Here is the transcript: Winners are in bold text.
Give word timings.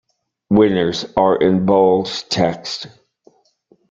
Winners 0.49 1.05
are 1.15 1.35
in 1.37 1.67
bold 1.67 2.07
text. 2.31 2.87